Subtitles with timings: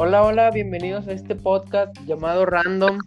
[0.00, 2.98] Hola, hola, bienvenidos a este podcast llamado Random.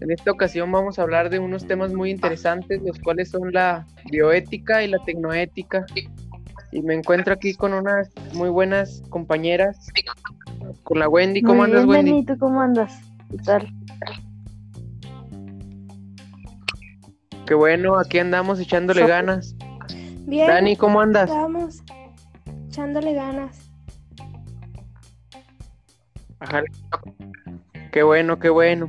[0.00, 3.86] En esta ocasión vamos a hablar de unos temas muy interesantes, los cuales son la
[4.10, 5.84] bioética y la tecnoética.
[6.72, 9.88] Y me encuentro aquí con unas muy buenas compañeras,
[10.82, 11.42] con la Wendy.
[11.42, 12.24] ¿Cómo Muy andas, bien, Wendy?
[12.24, 13.00] ¿tú cómo andas?
[13.30, 13.68] ¿Qué tal?
[17.46, 19.54] Qué bueno, aquí andamos echándole ganas.
[20.26, 21.28] Bien, Dani, ¿cómo andas?
[21.28, 21.82] estamos
[22.72, 23.70] echándole ganas.
[26.40, 26.62] Ajá.
[27.92, 28.86] Qué bueno, qué bueno.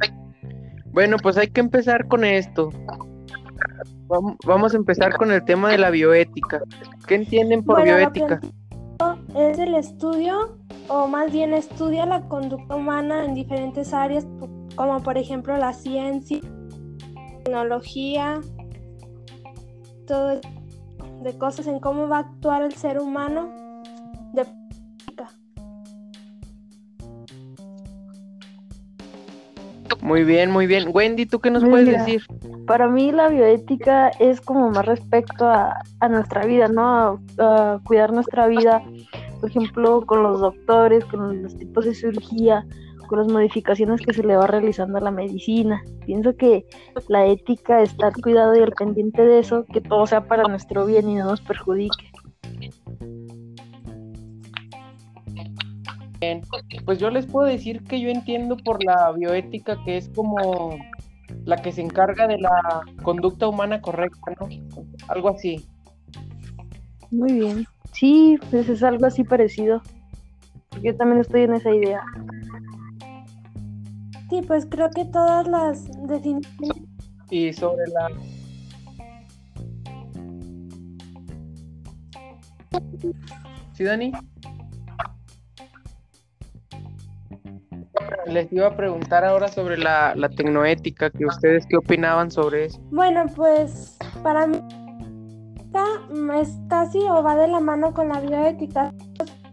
[0.94, 2.70] Bueno, pues hay que empezar con esto.
[4.08, 6.62] Vam- Vamos a empezar con el tema de la bioética.
[7.08, 8.40] ¿Qué entienden por Bueno, bioética?
[9.36, 14.26] Es el estudio, o más bien estudia la conducta humana en diferentes áreas,
[14.78, 16.40] como por ejemplo la ciencia,
[17.44, 18.40] tecnología,
[20.08, 20.40] todo
[21.22, 23.63] de cosas en cómo va a actuar el ser humano
[24.34, 24.46] de
[30.02, 30.90] Muy bien, muy bien.
[30.94, 32.24] Wendy, ¿tú qué nos puedes decir?
[32.68, 37.22] Para mí la bioética es como más respecto a, a nuestra vida, ¿no?
[37.38, 38.84] A, a cuidar nuestra vida,
[39.40, 42.66] por ejemplo, con los doctores, con los tipos de cirugía,
[43.08, 45.82] con las modificaciones que se le va realizando a la medicina.
[46.06, 46.66] Pienso que
[47.08, 50.86] la ética está al cuidado y al pendiente de eso, que todo sea para nuestro
[50.86, 52.13] bien y no nos perjudique.
[56.86, 60.78] Pues yo les puedo decir que yo entiendo por la bioética que es como
[61.46, 64.48] la que se encarga de la conducta humana correcta, ¿no?
[65.08, 65.66] Algo así.
[67.12, 67.66] Muy bien.
[67.92, 69.82] Sí, pues es algo así parecido.
[70.82, 72.04] Yo también estoy en esa idea.
[74.30, 76.84] Sí, pues creo que todas las definiciones
[77.30, 78.10] Y sobre la...
[83.74, 84.12] ¿Sí, Dani?
[88.28, 92.80] Les iba a preguntar ahora sobre la, la tecnoética, que ustedes qué opinaban sobre eso.
[92.92, 94.60] Bueno, pues para mí
[96.40, 98.94] es casi o va de la mano con la bioética.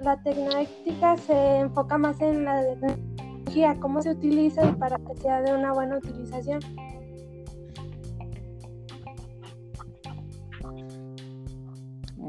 [0.01, 5.43] La tecnoética se enfoca más en la tecnología, cómo se utiliza y para que sea
[5.43, 6.61] de una buena utilización.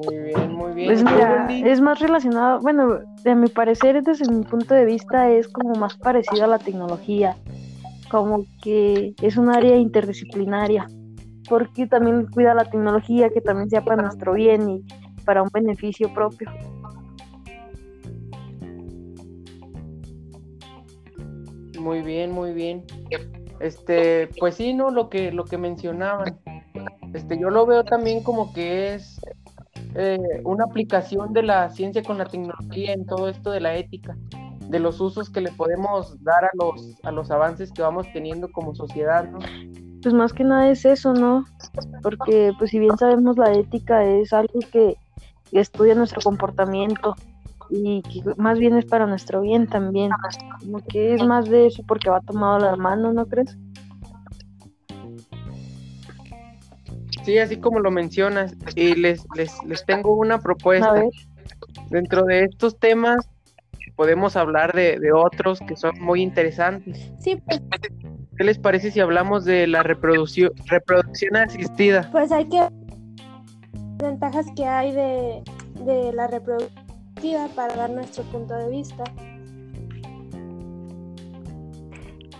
[0.05, 0.87] Muy bien, muy bien.
[0.87, 5.75] Pues es más relacionado, bueno, de mi parecer, desde mi punto de vista, es como
[5.75, 7.35] más parecido a la tecnología,
[8.09, 10.87] como que es un área interdisciplinaria,
[11.49, 14.83] porque también cuida la tecnología, que también sea para nuestro bien y
[15.25, 16.49] para un beneficio propio.
[21.79, 22.83] Muy bien, muy bien.
[23.59, 26.39] Este, pues sí, no, lo que, lo que mencionaban.
[27.13, 29.19] Este, yo lo veo también como que es
[29.95, 34.17] eh, una aplicación de la ciencia con la tecnología en todo esto de la ética,
[34.67, 38.51] de los usos que le podemos dar a los, a los avances que vamos teniendo
[38.51, 39.39] como sociedad, ¿no?
[40.01, 41.45] Pues más que nada es eso, ¿no?
[42.01, 44.95] Porque pues si bien sabemos la ética es algo que,
[45.51, 47.13] estudia nuestro comportamiento
[47.69, 50.09] y que más bien es para nuestro bien también.
[50.61, 53.57] Como que es más de eso porque va tomado la mano, ¿no crees?
[57.31, 58.53] Sí, así como lo mencionas.
[58.75, 61.01] Y les, les, les tengo una A propuesta.
[61.89, 63.25] Dentro de estos temas
[63.95, 67.09] podemos hablar de, de otros que son muy interesantes.
[67.19, 67.61] Sí, pues,
[68.37, 72.09] ¿Qué les parece si hablamos de la reproducción, reproducción asistida?
[72.11, 72.67] pues hay que
[74.03, 75.41] ventajas que hay de,
[75.85, 79.05] de la reproductiva para dar nuestro punto de vista.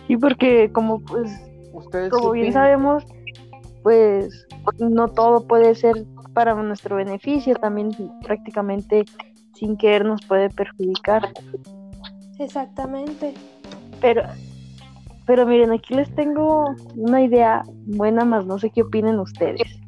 [0.06, 1.30] sí, porque como pues
[1.72, 3.06] Ustedes como bien sabemos,
[3.82, 4.46] pues
[4.78, 6.04] no todo puede ser
[6.34, 7.90] para nuestro beneficio, también
[8.22, 9.04] prácticamente
[9.54, 11.32] sin querer nos puede perjudicar.
[12.38, 13.34] Exactamente.
[14.00, 14.22] Pero,
[15.26, 19.78] pero miren, aquí les tengo una idea buena, más no sé qué opinen ustedes.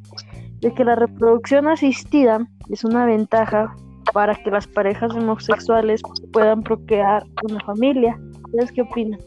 [0.60, 3.74] De que la reproducción asistida es una ventaja
[4.12, 6.02] para que las parejas homosexuales
[6.32, 8.18] puedan procrear una familia.
[8.44, 9.20] ¿Ustedes qué opinan?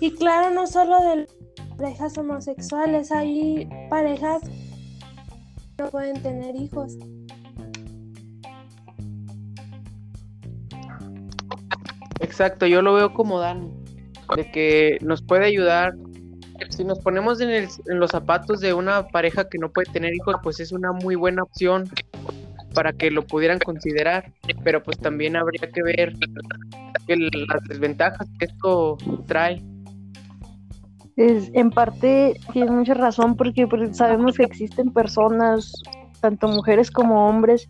[0.00, 1.26] Y claro, no solo de
[1.76, 6.96] parejas homosexuales, hay parejas que no pueden tener hijos.
[12.20, 13.68] Exacto, yo lo veo como Dani,
[14.36, 15.94] de que nos puede ayudar.
[16.70, 20.14] Si nos ponemos en, el- en los zapatos de una pareja que no puede tener
[20.14, 21.88] hijos, pues es una muy buena opción
[22.74, 24.32] para que lo pudieran considerar,
[24.64, 26.12] pero pues también habría que ver
[27.06, 28.96] las desventajas que esto
[29.26, 29.62] trae.
[31.16, 35.72] Es, en parte tiene mucha razón porque pues, sabemos que existen personas
[36.20, 37.68] tanto mujeres como hombres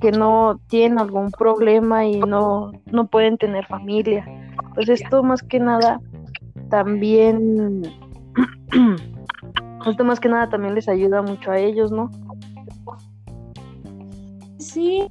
[0.00, 4.26] que no tienen algún problema y no, no pueden tener familia.
[4.74, 6.00] Pues esto más que nada
[6.68, 7.82] también,
[9.86, 12.10] esto más que nada también les ayuda mucho a ellos, ¿no?
[14.58, 15.08] Sí,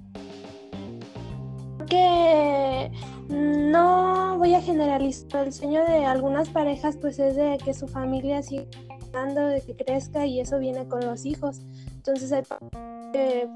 [1.87, 2.91] que
[3.29, 5.47] no voy a generalizar.
[5.47, 8.65] El sueño de algunas parejas pues es de que su familia siga
[9.23, 11.61] de que crezca y eso viene con los hijos.
[11.95, 12.43] Entonces hay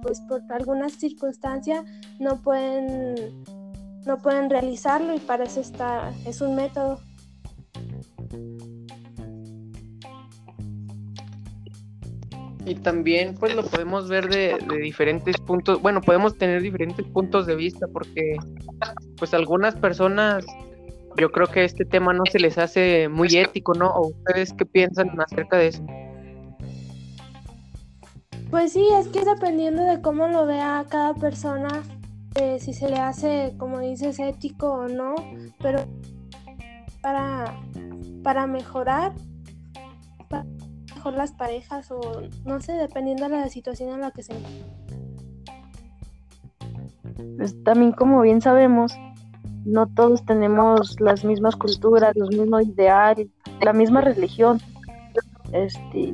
[0.01, 1.83] pues por alguna circunstancia
[2.18, 3.44] no pueden
[4.06, 7.01] no pueden realizarlo y para eso está es un método.
[12.69, 17.56] Y también pues lo podemos ver de, diferentes puntos, bueno, podemos tener diferentes puntos de
[17.56, 18.38] vista porque
[19.18, 20.45] pues algunas personas
[21.18, 23.89] yo creo que este tema no se les hace muy ético, ¿no?
[23.89, 25.83] ¿O ustedes qué piensan acerca de eso?
[28.51, 31.81] Pues sí, es que dependiendo de cómo lo vea cada persona,
[32.36, 35.15] eh, si se le hace, como dices, ético o no,
[35.60, 35.86] pero
[37.01, 37.60] para,
[38.22, 39.13] para mejorar,
[41.00, 42.01] mejor las parejas o
[42.44, 44.34] no sé, dependiendo de la situación en la que se
[47.38, 48.94] pues también como bien sabemos,
[49.63, 53.30] no todos tenemos las mismas culturas, los mismos ideales,
[53.62, 54.60] la misma religión.
[55.54, 56.13] Este,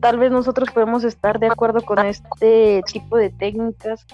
[0.00, 4.04] tal vez nosotros podemos estar de acuerdo con este tipo de técnicas,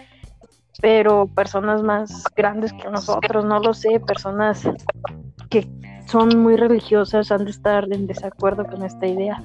[0.83, 4.69] pero personas más grandes que nosotros, no lo sé, personas
[5.49, 5.67] que
[6.09, 9.43] son muy religiosas han de estar en desacuerdo con esta idea.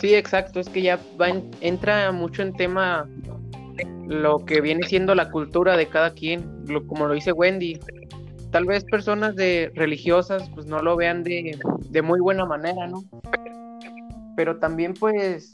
[0.00, 1.28] Sí, exacto, es que ya va
[1.60, 3.08] entra mucho en tema
[4.06, 7.78] lo que viene siendo la cultura de cada quien, como lo dice Wendy.
[8.50, 11.58] Tal vez personas de religiosas pues no lo vean de,
[12.02, 13.02] muy buena manera, ¿no?
[14.36, 15.52] Pero también pues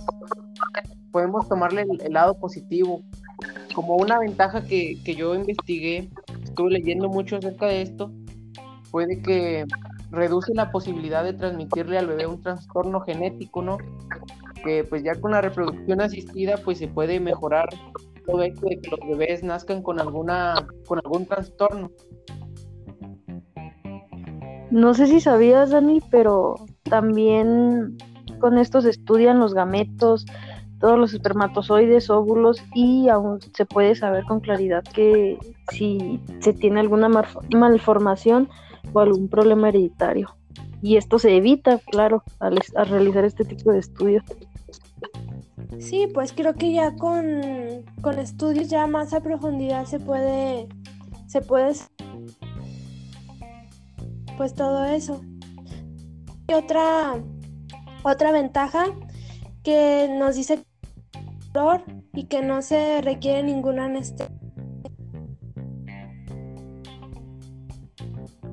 [1.12, 3.05] podemos tomarle el, lado positivo.
[3.73, 6.09] Como una ventaja que, que yo investigué,
[6.58, 8.10] estuve leyendo mucho acerca de esto,
[8.90, 9.64] puede que
[10.10, 13.78] reduce la posibilidad de transmitirle al bebé un trastorno genético, ¿no?
[14.64, 17.69] Que pues ya con la reproducción asistida pues se puede mejorar
[18.26, 21.93] de que los bebés nazcan con alguna con algún trastorno.
[24.72, 27.96] No sé si sabías, Dani, pero también
[28.40, 30.26] con esto se estudian los gametos,
[30.80, 35.38] todos los espermatozoides, óvulos y aún se puede saber con claridad que
[35.70, 38.48] si se tiene alguna malformación
[38.92, 40.36] o algún problema hereditario.
[40.80, 44.25] Y esto se evita, claro, al, al realizar este tipo de estudios.
[45.80, 47.42] Sí, pues creo que ya con,
[48.00, 50.69] con estudios ya más a profundidad se puede,
[51.26, 51.72] se puede,
[54.36, 55.20] pues todo eso.
[56.48, 57.22] Y otra,
[58.02, 58.86] otra ventaja
[59.62, 60.64] que nos dice
[61.53, 61.83] dolor
[62.15, 64.29] y que no se requiere ninguna anestesia.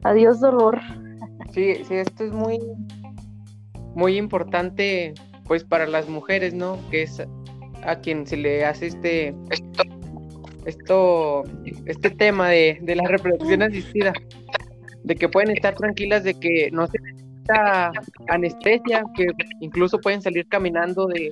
[0.04, 0.80] Adiós dolor.
[1.52, 2.60] Sí, sí, esto es muy,
[3.96, 5.14] muy importante
[5.46, 6.78] pues para las mujeres, ¿no?
[6.92, 7.22] Que es
[7.84, 9.36] a quien se le hace este
[10.66, 11.44] esto,
[11.86, 14.14] este tema de, de la reproducción asistida,
[15.04, 17.92] de que pueden estar tranquilas de que no se necesita
[18.30, 19.28] anestesia, que
[19.60, 21.30] incluso pueden salir caminando de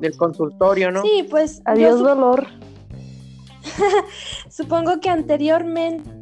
[0.00, 1.02] del consultorio, ¿no?
[1.02, 2.46] Sí, pues adiós dolor.
[4.50, 6.18] Supongo que anteriormente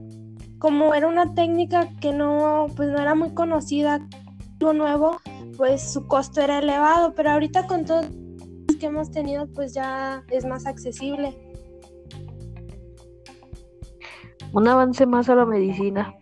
[0.59, 4.07] como era una técnica que no pues no era muy conocida,
[4.61, 5.19] algo nuevo,
[5.57, 8.03] pues su costo era elevado, pero ahorita con todo
[8.79, 11.37] que hemos tenido, pues ya es más accesible.
[14.53, 16.15] Un avance más a la medicina.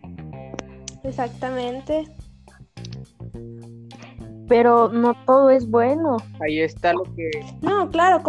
[1.03, 2.05] Exactamente.
[4.47, 6.17] Pero no todo es bueno.
[6.39, 7.31] Ahí está lo que...
[7.61, 8.21] No, claro,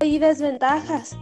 [0.00, 1.16] hay desventajas.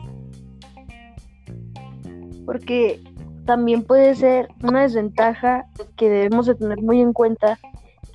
[2.47, 3.01] Porque
[3.45, 7.59] también puede ser una desventaja que debemos de tener muy en cuenta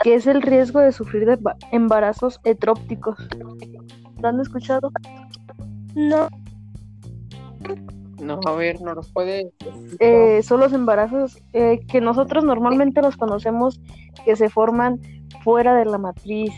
[0.04, 1.38] que es el riesgo de sufrir de
[1.72, 3.18] embarazos etrópticos.
[4.22, 4.92] ¿Lo han escuchado?
[5.96, 6.30] No.
[8.22, 9.52] No, a ver, no los puede.
[10.00, 13.82] Eh, son los embarazos eh, que nosotros normalmente los conocemos
[14.24, 15.00] que se forman
[15.44, 16.54] fuera de la matriz,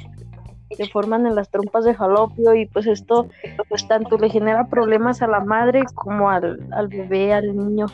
[0.69, 3.27] se forman en las trompas de falopio y pues esto
[3.69, 7.85] pues tanto le genera problemas a la madre como al, al bebé, al niño.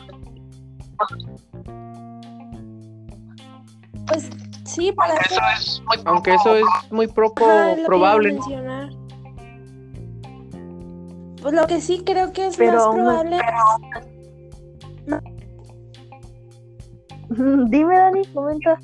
[4.06, 4.30] Pues
[4.64, 7.46] Sí, para aunque eso es muy, aunque eso es muy poco
[7.86, 8.38] probable.
[11.42, 13.38] Pues lo que sí creo que es más probable.
[17.68, 18.80] Dime, Dani, comenta.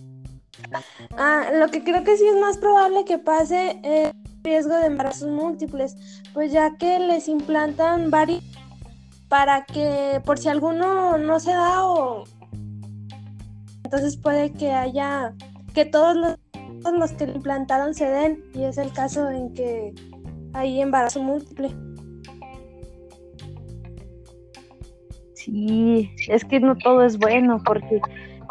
[1.16, 4.12] Ah, lo que creo que sí es más probable que pase es
[4.42, 5.96] riesgo de embarazos múltiples,
[6.32, 8.42] pues ya que les implantan varios
[9.28, 12.24] para que por si alguno no se da o
[13.84, 15.34] entonces puede que haya
[15.74, 16.36] que todos los,
[16.82, 19.92] todos los que le implantaron se den y es el caso en que
[20.52, 21.70] hay embarazo múltiple.
[25.34, 28.00] Sí, es que no todo es bueno porque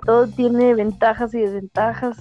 [0.06, 2.18] todo tiene ventajas y desventajas.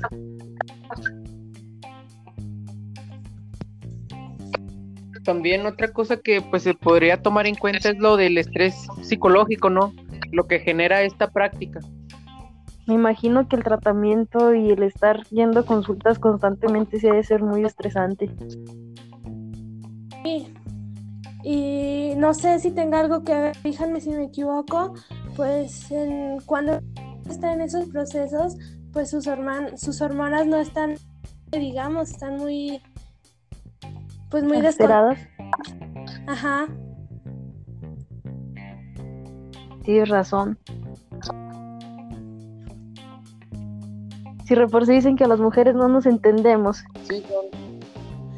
[5.25, 9.69] También otra cosa que pues se podría tomar en cuenta es lo del estrés psicológico,
[9.69, 9.93] ¿no?
[10.33, 11.81] Lo que genera esta práctica.
[12.87, 17.43] Me imagino que el tratamiento y el estar yendo a consultas constantemente se debe ser
[17.43, 18.31] muy estresante.
[20.25, 20.55] Sí.
[21.45, 24.95] Y no sé si tenga algo que ver, fíjame si me equivoco,
[25.37, 26.81] pues en, cuando
[27.33, 28.57] está en esos procesos,
[28.93, 29.29] pues sus,
[29.77, 30.95] sus hormonas no están,
[31.51, 32.83] digamos, están muy,
[34.31, 35.19] pues muy desesperadas.
[36.27, 36.67] Ajá.
[39.85, 40.59] Tienes razón.
[44.45, 46.83] Si por sí dicen que a las mujeres no nos entendemos.
[47.05, 47.23] Sí,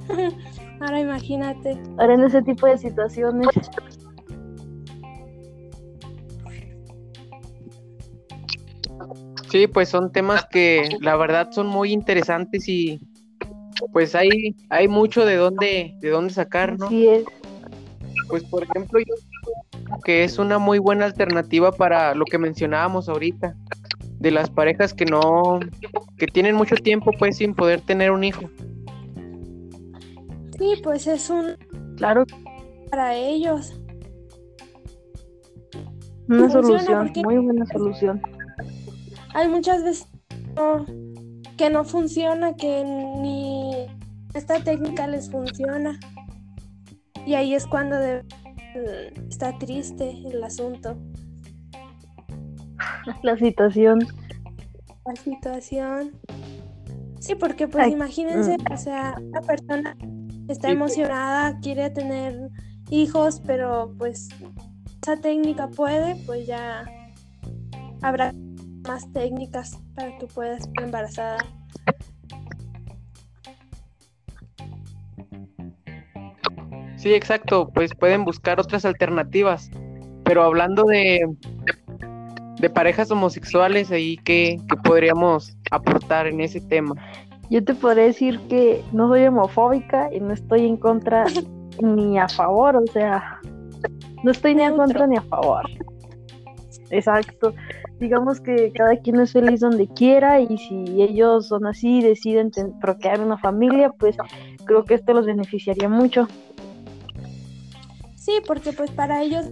[0.80, 1.80] Ahora imagínate.
[1.98, 3.48] Ahora en ese tipo de situaciones.
[9.50, 13.00] Sí, pues son temas que la verdad son muy interesantes y
[13.92, 16.88] pues hay, hay mucho de dónde, de dónde sacar, ¿no?
[16.88, 17.24] Sí es.
[18.28, 19.14] Pues por ejemplo, yo
[19.82, 23.56] creo que es una muy buena alternativa para lo que mencionábamos ahorita,
[24.20, 25.58] de las parejas que no,
[26.16, 28.48] que tienen mucho tiempo pues sin poder tener un hijo.
[30.58, 31.56] Sí, pues es un
[31.96, 32.24] claro
[32.88, 33.74] para ellos.
[36.28, 38.22] Una solución, muy buena solución
[39.34, 40.06] hay muchas veces
[41.56, 43.86] que no funciona, que ni
[44.34, 45.98] esta técnica les funciona.
[47.26, 47.96] Y ahí es cuando
[49.28, 50.96] está triste el asunto.
[53.22, 54.00] La situación.
[55.06, 56.12] La situación.
[57.20, 58.72] Sí, porque pues imagínense, mm.
[58.72, 59.96] o sea, una persona
[60.48, 62.50] está emocionada, quiere tener
[62.88, 64.28] hijos, pero pues
[65.02, 66.84] esa técnica puede, pues ya
[68.00, 68.32] habrá
[68.86, 71.38] más técnicas para que puedas estar embarazada.
[76.96, 79.70] Sí, exacto, pues pueden buscar otras alternativas.
[80.24, 81.26] Pero hablando de,
[82.60, 86.94] de parejas homosexuales, ahí ¿qué, podríamos aportar en ese tema?
[87.48, 91.24] Yo te podría decir que no soy homofóbica y no estoy en contra
[91.82, 93.40] ni a favor, o sea,
[94.22, 95.64] no estoy ni en contra ni a favor.
[96.90, 97.54] Exacto
[98.00, 102.50] digamos que cada quien es feliz donde quiera y si ellos son así y deciden
[102.80, 104.16] procrear una familia, pues
[104.64, 106.26] creo que esto los beneficiaría mucho.
[108.16, 109.46] Sí, porque pues para ellos,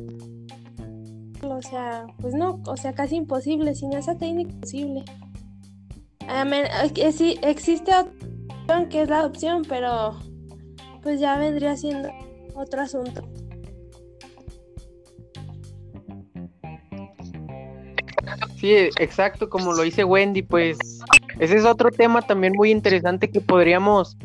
[1.43, 5.05] o sea, pues no, o sea, casi imposible, sin esa técnica imposible.
[7.43, 10.17] Existe opción que es la adopción, pero
[11.02, 12.09] pues ya vendría siendo
[12.55, 13.23] otro asunto.
[18.56, 20.78] Sí, exacto, como lo dice Wendy, pues
[21.38, 24.16] ese es otro tema también muy interesante que podríamos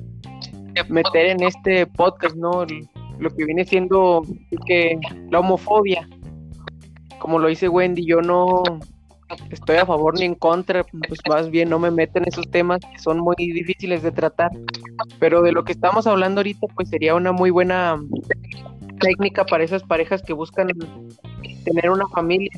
[0.90, 2.66] meter en este podcast, ¿no?
[3.20, 4.24] Lo que viene siendo
[4.66, 4.98] que
[5.30, 6.08] la homofobia.
[7.20, 8.64] Como lo dice Wendy, yo no
[9.50, 12.80] estoy a favor ni en contra, pues más bien no me meto en esos temas
[12.82, 14.52] que son muy difíciles de tratar.
[15.20, 18.00] Pero de lo que estamos hablando ahorita, pues sería una muy buena
[19.00, 20.70] técnica para esas parejas que buscan
[21.64, 22.52] tener una familia.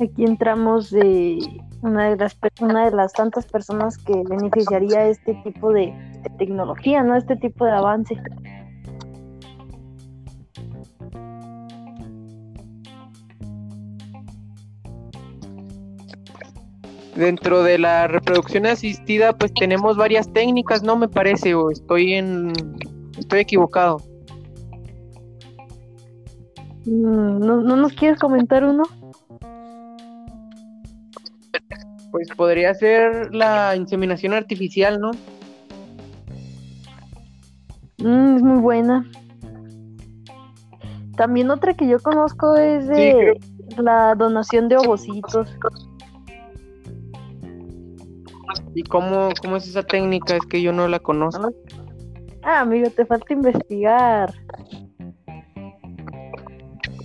[0.00, 1.38] Aquí entramos de
[1.82, 5.92] una de las una de las tantas personas que beneficiaría este tipo de,
[6.38, 7.16] tecnología, ¿no?
[7.16, 8.16] Este tipo de avance.
[17.16, 20.96] Dentro de la reproducción asistida, pues tenemos varias técnicas, ¿no?
[20.96, 22.52] Me parece, o estoy en
[23.18, 23.98] estoy equivocado.
[26.84, 28.84] Mm, ¿No, no nos quieres comentar uno?
[32.18, 35.12] Pues podría ser la inseminación artificial, ¿no?
[37.98, 39.08] Mm, es muy buena.
[41.16, 43.38] También otra que yo conozco es de
[43.76, 45.48] la donación de ovocitos.
[48.74, 50.34] ¿Y cómo, cómo es esa técnica?
[50.34, 51.52] Es que yo no la conozco.
[52.42, 54.34] Ah, amigo, te falta investigar.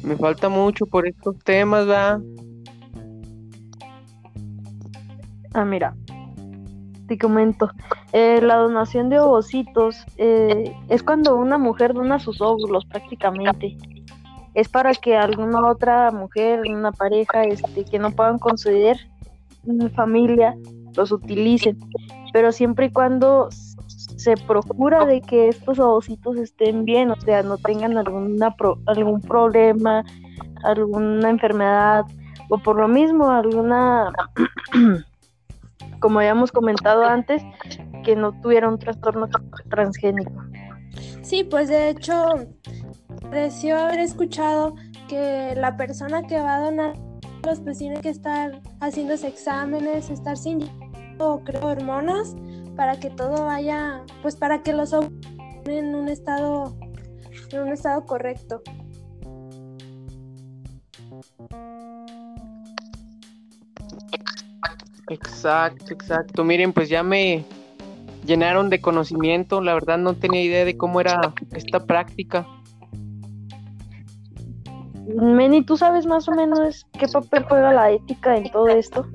[0.01, 2.19] Me falta mucho por estos temas, ¿verdad?
[5.53, 5.95] Ah, mira,
[7.07, 7.69] te comento.
[8.11, 13.77] Eh, la donación de ovocitos eh, es cuando una mujer dona sus óvulos prácticamente.
[14.55, 18.97] Es para que alguna otra mujer, una pareja, este, que no puedan conceder
[19.95, 20.55] familia,
[20.95, 21.79] los utilicen.
[22.33, 23.49] Pero siempre y cuando
[23.87, 28.55] se procura de que estos ovocitos estén bien, o sea, no tengan alguna
[28.85, 30.03] algún problema,
[30.63, 32.05] alguna enfermedad,
[32.49, 34.11] o por lo mismo alguna
[36.03, 37.41] como habíamos comentado antes,
[38.03, 39.29] que no tuviera un trastorno
[39.69, 40.33] transgénico.
[41.21, 42.25] Sí, pues de hecho,
[43.21, 44.75] pareció haber escuchado
[45.07, 46.93] que la persona que va a donar
[47.41, 50.69] pues tiene que estar haciéndose exámenes, estar sin
[51.19, 52.35] o creo hormonas
[52.75, 56.75] para que todo vaya, pues para que los en un estado
[57.53, 58.61] en un estado correcto.
[65.09, 66.43] Exacto, exacto.
[66.43, 67.45] Miren, pues ya me
[68.25, 69.61] llenaron de conocimiento.
[69.61, 72.47] La verdad no tenía idea de cómo era esta práctica.
[75.07, 79.05] Meni, ¿tú sabes más o menos qué papel juega la ética en todo esto?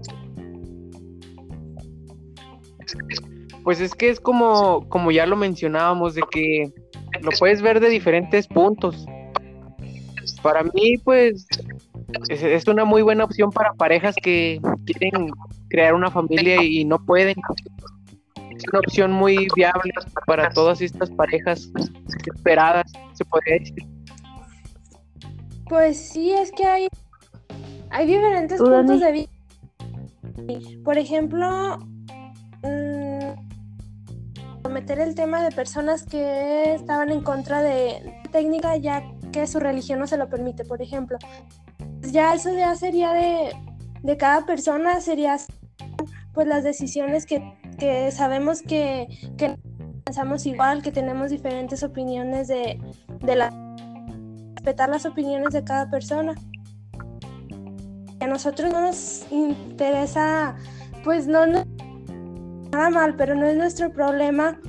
[3.64, 6.72] Pues es que es como, como ya lo mencionábamos, de que
[7.22, 9.06] lo puedes ver de diferentes puntos.
[10.42, 11.46] Para mí, pues,
[12.28, 15.30] es, es una muy buena opción para parejas que quieren
[15.68, 17.36] crear una familia y no pueden.
[18.50, 19.92] Es una opción muy viable
[20.26, 21.70] para todas estas parejas
[22.34, 23.86] esperadas, se podría decir.
[25.68, 26.88] Pues sí, es que hay,
[27.90, 29.32] hay diferentes puntos de vista.
[30.84, 31.78] Por ejemplo,
[32.62, 33.48] mmm,
[34.68, 39.98] meter el tema de personas que estaban en contra de técnica ya que su religión
[39.98, 41.18] no se lo permite, por ejemplo.
[42.00, 43.52] Ya eso ya sería de,
[44.02, 45.36] de cada persona, sería
[46.38, 47.42] pues las decisiones que,
[48.12, 49.08] sabemos que,
[50.04, 52.78] pensamos igual, que tenemos diferentes opiniones de,
[53.22, 53.50] la
[54.54, 56.36] respetar las opiniones de cada persona.
[58.20, 60.54] a nosotros no nos interesa,
[61.02, 61.64] pues no, no
[62.70, 64.60] nada mal, pero no es nuestro problema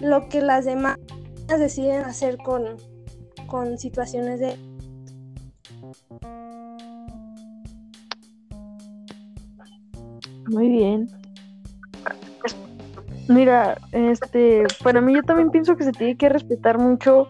[0.00, 0.96] lo que las demás
[1.48, 2.76] deciden hacer con,
[3.48, 4.56] con situaciones de
[10.50, 11.08] Muy bien.
[13.28, 17.28] Mira, este, para mí yo también pienso que se tiene que respetar mucho,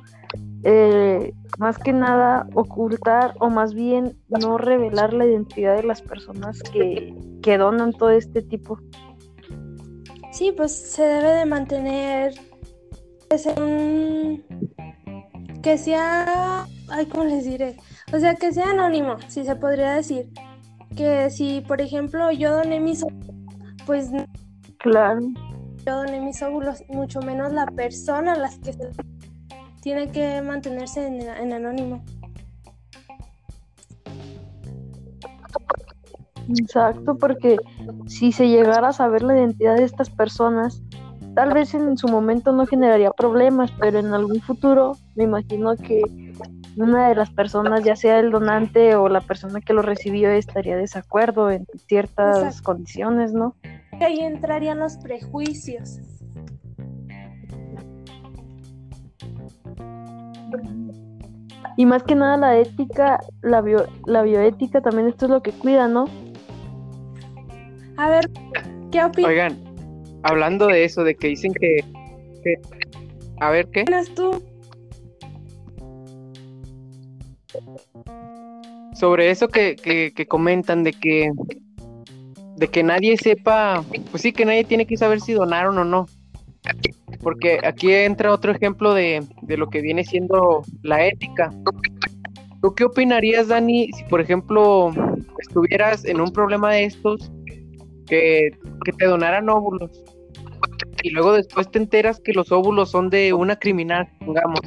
[0.65, 6.63] eh, más que nada ocultar o más bien no revelar la identidad de las personas
[6.63, 8.79] que, que donan todo este tipo.
[10.33, 12.33] Sí, pues se debe de mantener
[15.63, 17.77] que sea, ay, ¿cómo les diré?
[18.15, 20.31] O sea, que sea anónimo, si se podría decir
[20.97, 23.35] que si, por ejemplo, yo doné mis óvulos,
[23.87, 24.11] pues
[24.79, 25.21] claro.
[25.87, 28.75] Yo doné mis óvulos, mucho menos la persona las que
[29.81, 32.03] tiene que mantenerse en, anónimo.
[36.59, 37.57] Exacto, porque
[38.07, 40.83] si se llegara a saber la identidad de estas personas,
[41.35, 46.03] tal vez en su momento no generaría problemas, pero en algún futuro me imagino que
[46.83, 50.77] una de las personas, ya sea el donante o la persona que lo recibió, estaría
[50.77, 53.55] desacuerdo en ciertas condiciones, ¿no?
[54.01, 56.01] Ahí entrarían los prejuicios.
[61.77, 63.65] Y más que nada la ética, la,
[64.07, 66.07] la bioética también esto es lo que cuida, ¿no?
[67.97, 68.31] A ver,
[68.91, 69.31] ¿qué opinas?
[69.31, 69.59] Oigan,
[70.23, 71.85] hablando de eso, de que dicen que...
[73.41, 73.85] a ver, ¿qué?
[73.85, 74.43] ¿Qué tú?
[79.01, 79.77] Sobre eso que,
[80.15, 81.33] que, comentan de que
[82.57, 86.07] de que nadie sepa, pues sí que nadie tiene que saber si donaron o no.
[87.23, 91.51] Porque aquí entra otro ejemplo de, de lo que viene siendo la ética.
[92.61, 94.93] ¿Tú qué opinarías, Dani, si por ejemplo
[95.39, 97.33] estuvieras en un problema de estos,
[98.07, 98.51] que,
[98.85, 99.91] que te donaran óvulos,
[101.03, 104.61] y luego después te enteras que los óvulos son de una criminal, digamos?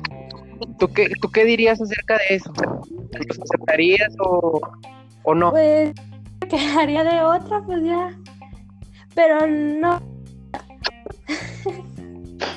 [0.79, 2.51] ¿Tú qué, ¿Tú qué dirías acerca de eso?
[3.27, 4.61] ¿Los aceptarías o,
[5.23, 5.51] o no?
[5.51, 5.93] Pues
[6.49, 8.17] quedaría de otra, pues ya.
[9.15, 10.01] Pero no.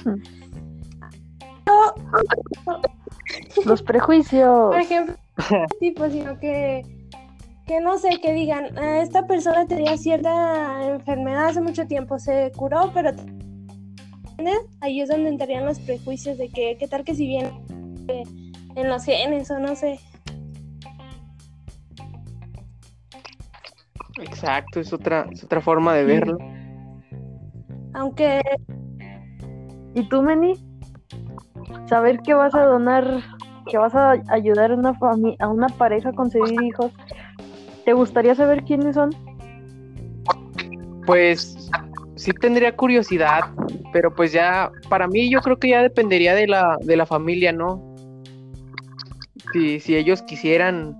[3.64, 4.68] Los prejuicios.
[4.68, 5.16] Por ejemplo,
[5.80, 6.82] tipo, sino que,
[7.66, 12.52] que no sé, que digan, ah, esta persona tenía cierta enfermedad hace mucho tiempo, se
[12.56, 13.10] curó, pero
[14.80, 17.50] ahí es donde entrarían los prejuicios de que, ¿qué tal que si bien
[18.08, 19.98] en los genes o no sé.
[24.20, 26.38] Exacto, es otra, es otra forma de verlo.
[27.94, 28.40] Aunque
[29.96, 30.52] ¿Y tú, Meni?
[31.88, 33.22] Saber que vas a donar,
[33.70, 36.92] que vas a ayudar a una familia, a una pareja a concebir hijos,
[37.86, 39.16] ¿te gustaría saber quiénes son?
[41.06, 41.70] Pues
[42.16, 43.44] sí tendría curiosidad,
[43.90, 47.52] pero pues ya, para mí yo creo que ya dependería de la, de la familia,
[47.52, 47.95] ¿no?
[49.56, 50.94] Si, si ellos quisieran,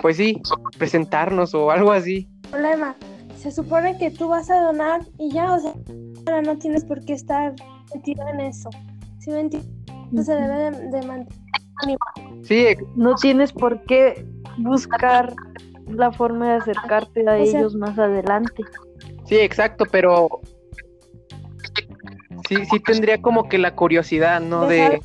[0.00, 0.40] pues sí,
[0.78, 2.26] presentarnos o algo así.
[2.50, 2.96] problema,
[3.36, 5.74] se supone que tú vas a donar y ya, o sea,
[6.26, 7.54] ahora no tienes por qué estar
[7.94, 8.70] metido en eso.
[9.18, 9.70] ¿Sí me entiendes?
[10.10, 11.28] No se debe de, de mantener.
[12.42, 12.66] Sí,
[12.96, 14.24] No tienes por qué
[14.56, 15.34] buscar
[15.86, 18.64] la forma de acercarte a O sea- ellos más adelante.
[19.26, 20.40] sí, exacto, pero
[22.48, 24.66] sí, sí tendría como que la curiosidad, ¿no?
[24.66, 24.98] De,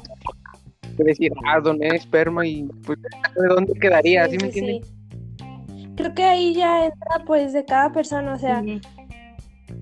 [0.98, 4.88] Decir, ah, doné esperma y pues de dónde quedaría, ¿sí, Sí, me entiendes?
[4.88, 5.94] sí.
[5.96, 8.64] Creo que ahí ya entra pues de cada persona, o sea,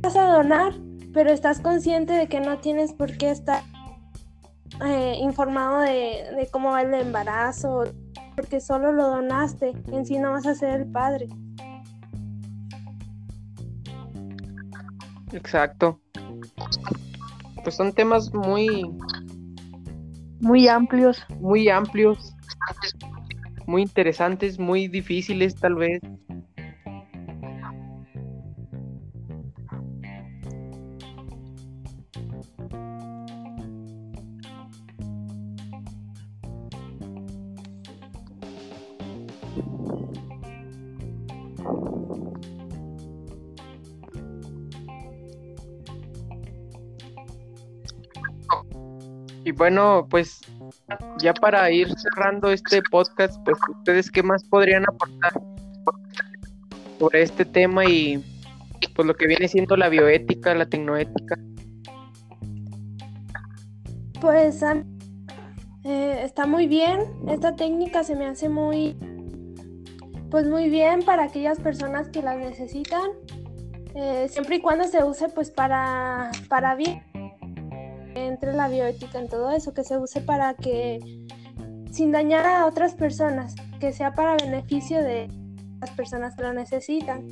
[0.01, 0.73] vas a donar,
[1.13, 3.63] pero estás consciente de que no tienes por qué estar
[4.85, 7.83] eh, informado de, de cómo va el embarazo,
[8.35, 11.27] porque solo lo donaste, en sí no vas a ser el padre.
[15.33, 15.99] Exacto.
[17.63, 18.85] Pues son temas muy,
[20.39, 21.25] Muy amplios.
[21.39, 22.35] muy amplios,
[23.65, 26.01] muy interesantes, muy difíciles tal vez.
[49.45, 50.41] Y bueno, pues
[51.19, 55.33] ya para ir cerrando este podcast, pues ustedes qué más podrían aportar
[56.97, 58.25] sobre este tema y
[58.95, 61.37] pues lo que viene siendo la bioética, la tecnoética.
[64.19, 64.63] Pues
[65.83, 68.97] eh, está muy bien, esta técnica se me hace muy,
[70.31, 73.11] pues muy bien para aquellas personas que las necesitan,
[73.93, 77.03] eh, siempre y cuando se use pues para, para bien,
[78.15, 80.99] entre la bioética en todo eso, que se use para que,
[81.91, 85.27] sin dañar a otras personas, que sea para beneficio de
[85.79, 87.27] las personas que lo necesitan.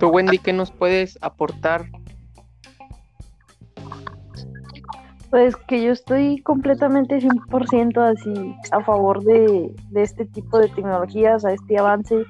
[0.00, 1.86] Tú, Wendy, ¿qué nos puedes aportar?
[5.30, 11.44] Pues que yo estoy completamente 100% así a favor de, de este tipo de tecnologías,
[11.44, 12.24] a este avance,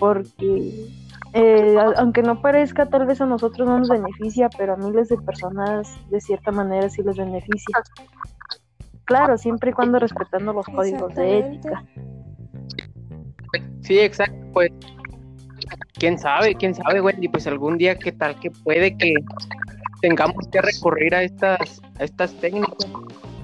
[0.00, 0.88] porque
[1.34, 5.16] eh, aunque no parezca, tal vez a nosotros no nos beneficia, pero a miles de
[5.18, 7.76] personas de cierta manera sí les beneficia.
[9.04, 11.84] Claro, siempre y cuando respetando los códigos de ética.
[13.80, 14.70] Sí, exacto, pues
[15.94, 19.14] quién sabe, quién sabe, Wendy, pues algún día qué tal que puede que
[20.00, 22.88] tengamos que recurrir a estas a estas técnicas,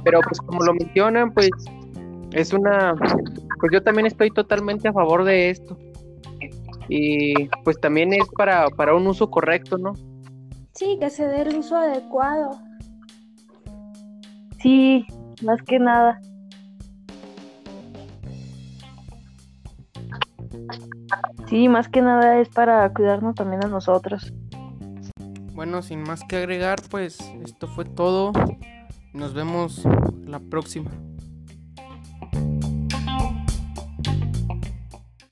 [0.05, 1.51] pero pues como lo mencionan, pues
[2.33, 2.95] es una
[3.61, 5.77] pues yo también estoy totalmente a favor de esto.
[6.89, 9.93] Y pues también es para para un uso correcto, ¿no?
[10.73, 12.59] Sí, que se dé el uso adecuado.
[14.61, 15.07] Sí,
[15.43, 16.21] más que nada.
[21.49, 24.33] Sí, más que nada es para cuidarnos también a nosotros.
[25.55, 28.33] Bueno, sin más que agregar, pues esto fue todo.
[29.13, 29.85] Nos vemos
[30.25, 30.91] la próxima.